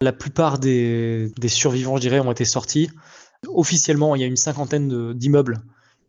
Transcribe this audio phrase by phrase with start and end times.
[0.00, 2.88] La plupart des, survivants, je dirais, ont été sortis.
[3.48, 5.58] Officiellement, il y a une cinquantaine d'immeubles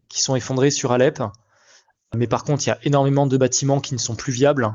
[0.10, 1.24] qui sont effondrés sur Alep.
[2.16, 4.72] Mais par contre, il y a énormément de bâtiments qui ne sont plus viables.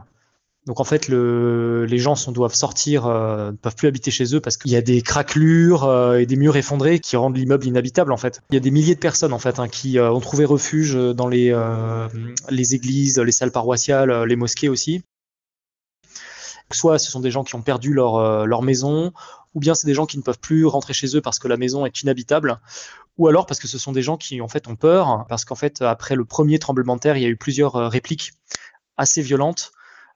[0.66, 4.40] Donc en fait, le, les gens doivent sortir, euh, ne peuvent plus habiter chez eux
[4.40, 8.12] parce qu'il y a des craquelures euh, et des murs effondrés qui rendent l'immeuble inhabitable
[8.12, 8.40] en fait.
[8.50, 10.94] Il y a des milliers de personnes en fait hein, qui euh, ont trouvé refuge
[10.94, 11.54] dans les,
[12.48, 15.02] les églises, les salles paroissiales, les mosquées aussi.
[16.72, 19.12] Soit ce sont des gens qui ont perdu leur, leur maison,
[19.54, 21.56] ou bien c'est des gens qui ne peuvent plus rentrer chez eux parce que la
[21.56, 22.58] maison est inhabitable,
[23.18, 25.54] ou alors parce que ce sont des gens qui en fait ont peur parce qu'en
[25.54, 28.32] fait après le premier tremblement de terre, il y a eu plusieurs répliques
[28.96, 29.72] assez violentes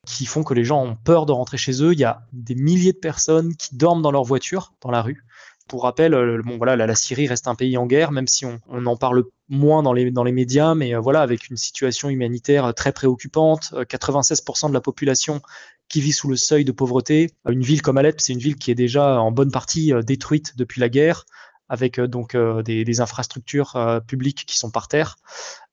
[0.06, 1.92] qui font que les gens ont peur de rentrer chez eux.
[1.92, 5.24] Il y a des milliers de personnes qui dorment dans leur voiture, dans la rue.
[5.68, 8.86] Pour rappel, euh, bon, voilà, la, Syrie reste un pays en guerre, même si on,
[8.86, 13.74] en parle moins dans les, médias, mais euh, voilà, avec une situation humanitaire très préoccupante,
[13.74, 15.42] 96% euh, de la population
[15.88, 17.30] qui vit sous le seuil de pauvreté.
[17.48, 20.80] Une ville comme Alep, c'est une ville qui est déjà en bonne partie détruite depuis
[20.80, 21.24] la guerre,
[21.68, 25.16] avec donc des, infrastructures publiques qui sont par terre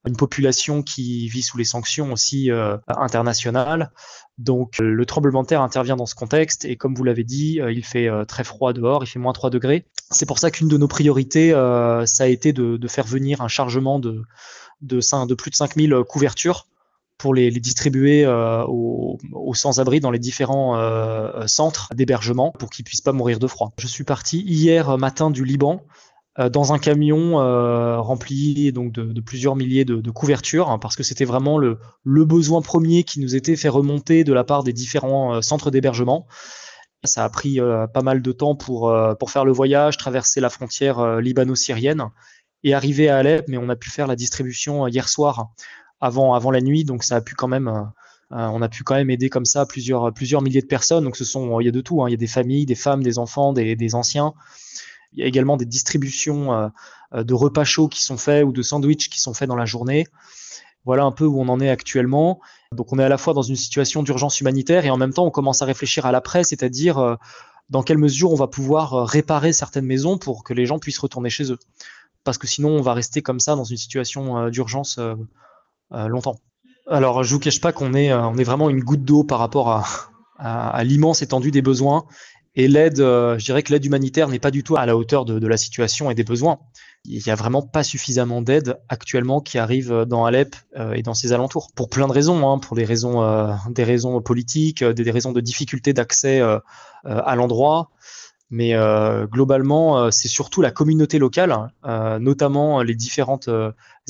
[0.06, 3.92] une population qui vit sous les sanctions aussi euh, internationales.
[4.38, 7.60] Donc euh, le tremblement de terre intervient dans ce contexte et comme vous l'avez dit,
[7.60, 9.86] euh, il fait très froid dehors, il fait moins 3 degrés.
[10.12, 11.52] C'est pour ça qu'une de nos priorités,
[12.06, 14.24] ça a été de, faire venir un chargement de,
[14.82, 16.68] de, de plus de 5000 couvertures
[17.18, 19.18] pour les, distribuer aux,
[19.54, 20.78] sans-abri dans les différents
[21.48, 23.74] centres d'hébergement pour qu'ils puissent pas mourir de froid.
[23.78, 25.82] Je suis parti hier matin du Liban
[26.38, 31.04] euh, dans un camion euh, rempli donc de, plusieurs milliers de, couvertures, hein, parce que
[31.04, 35.36] c'était vraiment le, besoin premier qui nous était fait remonter de la part des différents
[35.36, 36.28] euh, centres d'hébergement.
[37.06, 37.60] Ça a pris
[37.94, 42.10] pas mal de temps pour, pour faire le voyage, traverser la frontière libano-syrienne
[42.64, 45.50] et arriver à Alep, mais on a pu faire la distribution hier soir
[46.02, 47.92] avant, avant la nuit, donc ça a pu quand même
[48.32, 51.04] on a pu quand même aider comme ça plusieurs, plusieurs milliers de personnes.
[51.04, 52.02] Donc ce sont, il y a de tout.
[52.02, 52.10] Hein.
[52.10, 54.34] Il y a des familles, des femmes, des enfants, des, des anciens.
[55.14, 56.68] Il y a également des distributions euh,
[57.14, 59.66] euh, de repas chauds qui sont faits ou de sandwichs qui sont faits dans la
[59.66, 60.08] journée.
[60.84, 62.42] Voilà un peu où on en est actuellement.
[62.72, 65.26] Donc on est à la fois dans une situation d'urgence humanitaire et en même temps
[65.26, 67.16] on commence à réfléchir à l'après, c'est-à-dire euh,
[67.70, 71.30] dans quelle mesure on va pouvoir réparer certaines maisons pour que les gens puissent retourner
[71.30, 71.58] chez eux.
[72.24, 75.00] Parce que sinon on va rester comme ça dans une situation d'urgence
[76.08, 76.36] longtemps.
[76.88, 79.70] Alors je vous cache pas qu'on est, est vraiment une goutte d'eau par rapport
[80.38, 82.06] à, l'immense étendue des besoins
[82.56, 85.26] et l'aide, euh, je dirais que l'aide humanitaire n'est pas du tout à la hauteur
[85.26, 86.60] de, la situation et des besoins.
[87.04, 91.14] Il n'y a vraiment pas suffisamment d'aide actuellement qui arrive dans Alep euh, et dans
[91.14, 91.70] ses alentours.
[91.76, 95.42] Pour plein de raisons, hein, pour des raisons, euh, des raisons politiques, des, raisons de
[95.42, 96.42] difficulté d'accès
[97.04, 97.92] à l'endroit,
[98.52, 103.50] mais euh, globalement, euh, c'est surtout la communauté locale, euh, notamment les différentes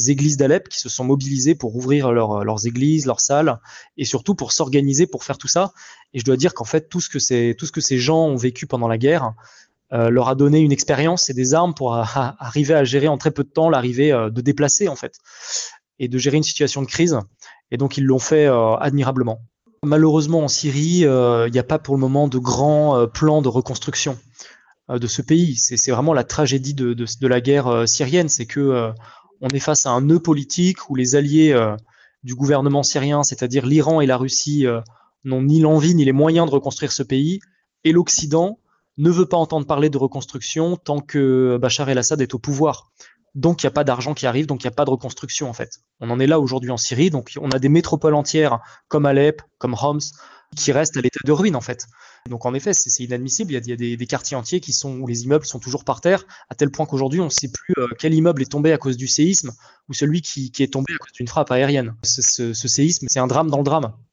[0.08, 3.60] églises d'Alep qui se sont mobilisées pour ouvrir leurs églises, leurs salles,
[3.98, 5.72] et surtout pour s'organiser pour faire tout ça.
[6.14, 8.98] Et je dois dire qu'en fait, tout ce que, ces gens ont vécu pendant la
[8.98, 9.34] guerre
[9.92, 13.44] leur a donné une expérience et des armes pour arriver à gérer en très peu
[13.44, 15.20] de temps l'arrivée de déplacer en fait,
[16.00, 17.18] et de gérer une situation de crise.
[17.72, 19.40] Et donc ils l'ont fait admirablement.
[19.86, 23.42] Malheureusement, en Syrie, il euh, n'y a pas pour le moment de grands euh, plans
[23.42, 24.18] de reconstruction
[24.90, 25.56] euh, de ce pays.
[25.56, 26.96] C'est vraiment la tragédie de,
[27.28, 28.92] la guerre syrienne, c'est que
[29.42, 31.56] on est face à un nœud politique où les alliés
[32.24, 34.66] du gouvernement syrien, c'est-à-dire l'Iran et la Russie,
[35.24, 37.40] n'ont ni l'envie ni les moyens de reconstruire ce pays,
[37.84, 38.60] et l'Occident
[38.98, 42.92] ne veut pas entendre parler de reconstruction tant que Bachar el-Assad est au pouvoir.
[43.36, 45.50] Donc il n'y a pas d'argent qui arrive, donc il n'y a pas de reconstruction
[45.50, 45.82] en fait.
[46.00, 49.42] On en est là aujourd'hui en Syrie, donc on a des métropoles entières comme Alep,
[49.58, 50.00] comme Homs,
[50.56, 51.86] qui restent à l'état de ruine en fait.
[52.30, 53.52] Donc en effet, c'est inadmissible.
[53.52, 56.26] Il y a, des, quartiers entiers qui sont où les immeubles sont toujours par terre,
[56.50, 58.98] à tel point qu'aujourd'hui on ne sait plus euh, quel immeuble est tombé à cause
[58.98, 59.52] du séisme
[59.90, 61.94] ou celui qui, est tombé à cause d'une frappe aérienne.
[62.04, 63.94] Ce, ce séisme, c'est un drame dans le drame.